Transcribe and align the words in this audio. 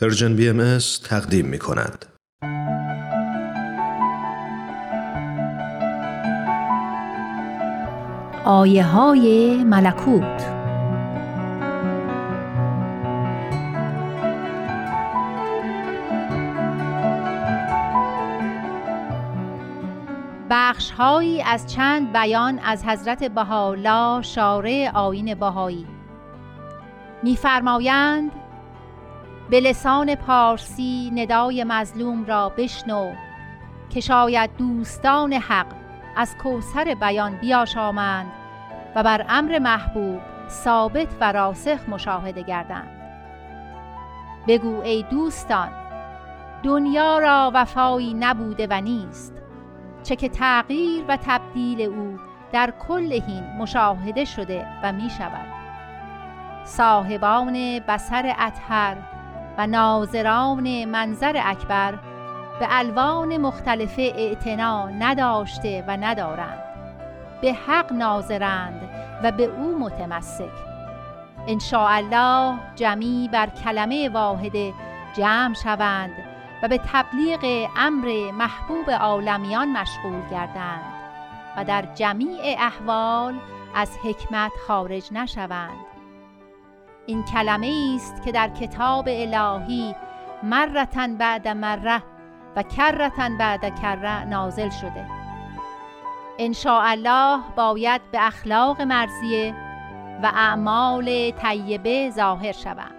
پرژن 0.00 0.36
بی 0.36 0.48
ام 0.48 0.78
تقدیم 1.04 1.46
می 1.46 1.58
کند. 1.58 2.06
آیه 8.44 8.84
های 8.84 9.56
ملکوت 9.64 10.46
بخشهایی 20.50 21.42
از 21.42 21.72
چند 21.72 22.12
بیان 22.12 22.58
از 22.58 22.84
حضرت 22.84 23.24
بهاءالله 23.24 24.22
شارع 24.22 24.90
آیین 24.94 25.34
بهایی 25.34 25.86
می‌فرمایند 27.22 28.41
به 29.52 29.60
لسان 29.60 30.14
پارسی 30.14 31.12
ندای 31.14 31.64
مظلوم 31.64 32.24
را 32.24 32.48
بشنو 32.48 33.12
که 33.90 34.00
شاید 34.00 34.50
دوستان 34.56 35.32
حق 35.32 35.66
از 36.16 36.36
کوثر 36.42 36.94
بیان 36.94 37.36
بیاشامند 37.36 38.32
و 38.94 39.02
بر 39.02 39.26
امر 39.28 39.58
محبوب 39.58 40.20
ثابت 40.48 41.08
و 41.20 41.32
راسخ 41.32 41.88
مشاهده 41.88 42.42
گردند. 42.42 42.90
بگو 44.48 44.80
ای 44.80 45.04
دوستان 45.10 45.68
دنیا 46.62 47.18
را 47.18 47.50
وفایی 47.54 48.14
نبوده 48.14 48.66
و 48.70 48.80
نیست 48.80 49.34
چه 50.02 50.16
که 50.16 50.28
تغییر 50.28 51.04
و 51.08 51.18
تبدیل 51.26 51.80
او 51.80 52.18
در 52.52 52.72
کل 52.88 53.12
هین 53.12 53.44
مشاهده 53.58 54.24
شده 54.24 54.66
و 54.82 54.92
می 54.92 55.10
شود 55.10 55.46
صاحبان 56.64 57.78
بسر 57.78 58.34
اطهر 58.38 59.21
و 59.58 59.66
ناظران 59.66 60.84
منظر 60.84 61.40
اکبر 61.44 61.98
به 62.60 62.66
الوان 62.70 63.36
مختلف 63.36 63.98
اعتنا 63.98 64.88
نداشته 64.88 65.84
و 65.88 65.96
ندارند. 65.96 66.62
به 67.42 67.52
حق 67.52 67.92
ناظرند 67.92 68.90
و 69.22 69.32
به 69.32 69.44
او 69.44 69.78
متمسک. 69.78 70.50
الله 71.72 72.58
جمی 72.76 73.28
بر 73.32 73.46
کلمه 73.46 74.08
واحده 74.08 74.72
جمع 75.16 75.54
شوند 75.54 76.12
و 76.62 76.68
به 76.68 76.80
تبلیغ 76.92 77.68
امر 77.76 78.30
محبوب 78.32 78.90
عالمیان 78.90 79.68
مشغول 79.68 80.28
گردند 80.30 80.92
و 81.56 81.64
در 81.64 81.84
جمیع 81.94 82.56
احوال 82.58 83.34
از 83.74 83.98
حکمت 84.04 84.52
خارج 84.66 85.12
نشوند. 85.12 85.91
این 87.06 87.22
کلمه 87.24 87.94
است 87.94 88.22
که 88.24 88.32
در 88.32 88.48
کتاب 88.48 89.08
الهی 89.08 89.94
مرتن 90.42 91.16
بعد 91.16 91.48
مره 91.48 92.02
و 92.56 92.62
کرتن 92.62 93.38
بعد 93.38 93.80
کره 93.80 94.24
نازل 94.24 94.70
شده. 94.70 95.06
ان 96.38 96.54
الله 96.66 97.40
باید 97.56 98.00
به 98.12 98.26
اخلاق 98.26 98.82
مرزیه 98.82 99.54
و 100.22 100.26
اعمال 100.26 101.30
طیبه 101.30 102.10
ظاهر 102.10 102.52
شوند 102.52 102.94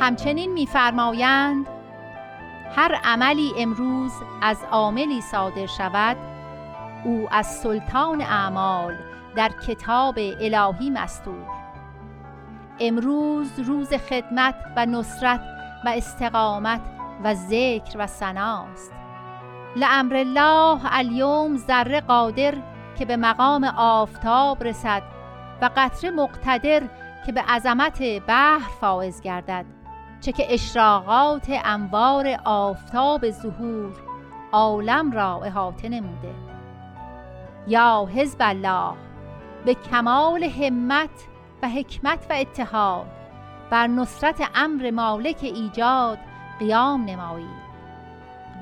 همچنین 0.00 0.52
می‌فرمایند 0.52 1.73
هر 2.76 3.00
عملی 3.04 3.52
امروز 3.58 4.12
از 4.42 4.64
عاملی 4.70 5.20
صادر 5.20 5.66
شود 5.66 6.16
او 7.04 7.28
از 7.30 7.46
سلطان 7.46 8.20
اعمال 8.20 8.94
در 9.36 9.50
کتاب 9.66 10.14
الهی 10.18 10.90
مستور. 10.90 11.46
امروز 12.80 13.60
روز 13.60 13.94
خدمت 13.94 14.54
و 14.76 14.86
نصرت 14.86 15.40
و 15.84 15.88
استقامت 15.88 16.80
و 17.24 17.34
ذکر 17.34 17.96
و 17.98 18.06
ثناست 18.06 18.92
لامر 19.76 20.16
الله 20.16 20.80
الیوم 20.96 21.56
ذره 21.56 22.00
قادر 22.00 22.54
که 22.98 23.04
به 23.04 23.16
مقام 23.16 23.64
آفتاب 23.76 24.64
رسد 24.64 25.02
و 25.62 25.70
قطره 25.76 26.10
مقتدر 26.10 26.82
که 27.26 27.32
به 27.32 27.40
عظمت 27.40 28.02
بحر 28.26 28.70
فائز 28.80 29.20
گردد. 29.20 29.83
چه 30.24 30.32
که 30.32 30.54
اشراقات 30.54 31.46
انوار 31.64 32.40
آفتاب 32.44 33.30
ظهور 33.30 33.92
عالم 34.52 35.12
را 35.12 35.42
احاطه 35.44 35.88
نموده. 35.88 36.34
یا 37.66 38.08
حزب 38.14 38.38
الله 38.40 38.92
به 39.64 39.74
کمال 39.74 40.44
همت 40.44 41.10
و 41.62 41.68
حکمت 41.68 42.26
و 42.30 42.32
اتحاد 42.32 43.06
بر 43.70 43.86
نصرت 43.86 44.50
امر 44.54 44.90
مالک 44.90 45.38
ایجاد 45.42 46.18
قیام 46.58 47.04
نمایید. 47.04 47.64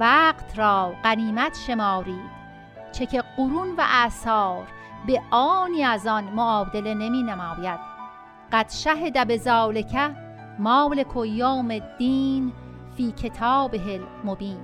وقت 0.00 0.58
را 0.58 0.92
غنیمت 1.04 1.58
شمارید 1.66 2.30
چه 2.92 3.06
که 3.06 3.22
قرون 3.36 3.68
و 3.78 3.80
اعصار 3.80 4.66
به 5.06 5.22
آنی 5.30 5.84
از 5.84 6.06
آن 6.06 6.24
معادله 6.24 6.94
نمی 6.94 7.22
نماید. 7.22 7.80
قد 8.52 8.70
شهد 8.70 9.28
بذالک 9.28 10.10
مالک 10.60 11.16
و 11.16 11.26
یوم 11.26 11.70
الدین 11.70 12.52
فی 12.96 13.12
کتابه 13.12 14.00
المبین. 14.00 14.58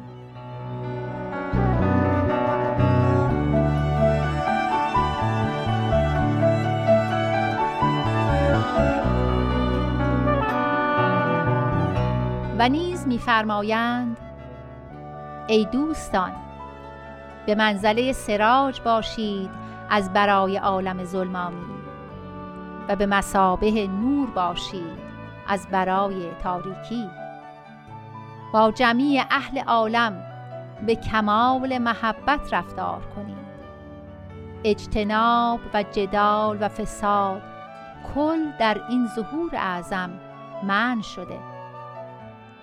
و 12.58 12.68
نیز 12.68 13.06
می‌فرمایند 13.06 14.16
ای 15.46 15.64
دوستان 15.72 16.32
به 17.46 17.54
منزله 17.54 18.12
سراج 18.12 18.80
باشید 18.80 19.50
از 19.90 20.12
برای 20.12 20.56
عالم 20.56 21.04
ظلمانی 21.04 21.56
و 22.88 22.96
به 22.96 23.06
مثابه 23.06 23.86
نور 23.86 24.30
باشید. 24.30 25.05
از 25.48 25.68
برای 25.68 26.30
تاریکی. 26.42 27.10
با 28.52 28.70
جمیع 28.70 29.24
اهل 29.30 29.58
عالم 29.58 30.22
به 30.86 30.94
کمال 30.94 31.78
محبت 31.78 32.54
رفتار 32.54 33.02
کنید 33.16 33.46
اجتناب 34.64 35.60
و 35.74 35.82
جدال 35.82 36.58
و 36.60 36.68
فساد 36.68 37.42
کل 38.14 38.50
در 38.58 38.80
این 38.88 39.06
ظهور 39.06 39.50
اعظم 39.56 40.10
من 40.62 41.02
شده. 41.02 41.38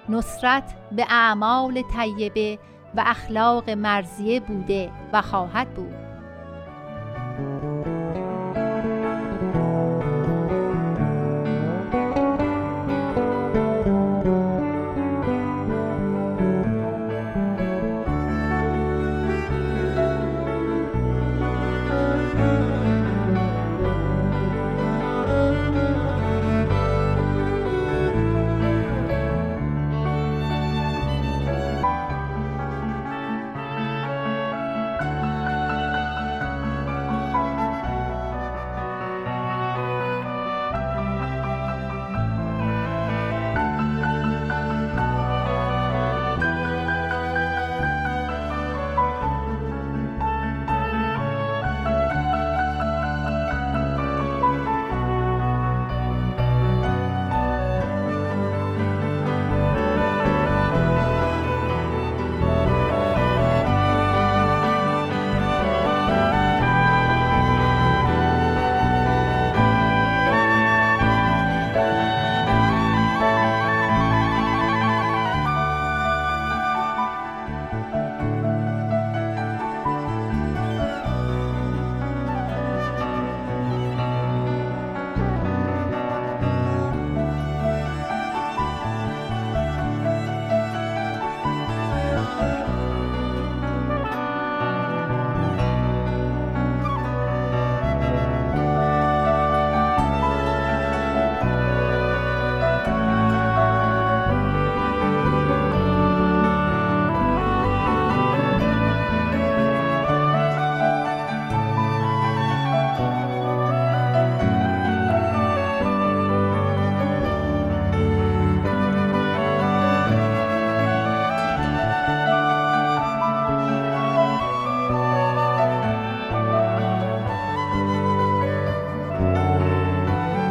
نصرت 0.10 0.76
به 0.92 1.06
اعمال 1.10 1.82
طیبه 1.82 2.60
و 2.96 3.04
اخلاق 3.06 3.70
مرزیه 3.70 4.40
بوده 4.40 4.92
و 5.14 5.22
خواهد 5.22 5.74
بود. 5.74 6.03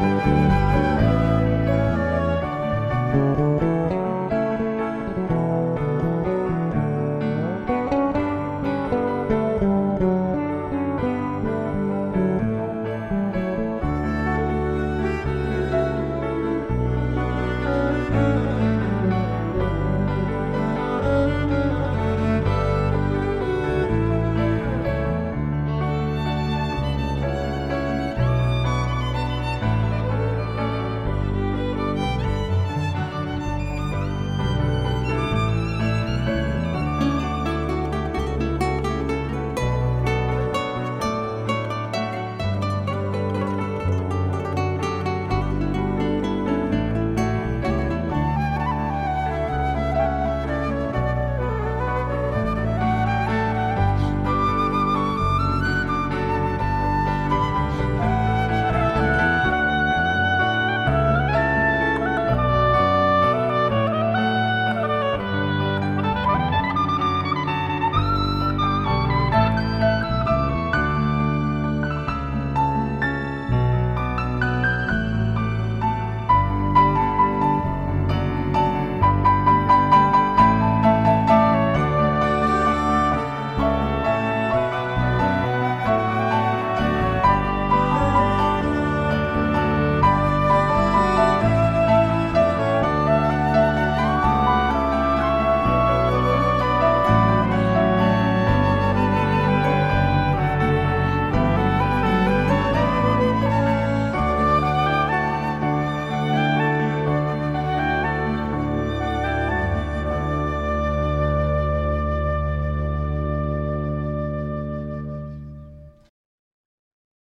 Música 0.02 0.91